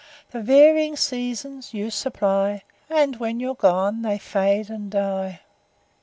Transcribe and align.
The 0.31 0.41
varying 0.41 0.95
seasons 0.95 1.75
you 1.75 1.91
supply; 1.91 2.63
And, 2.89 3.17
when 3.17 3.39
you're 3.39 3.53
gone, 3.53 4.01
they 4.01 4.17
fade 4.17 4.67
and 4.67 4.89
die. 4.89 5.41